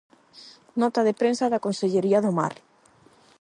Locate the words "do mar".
2.25-2.53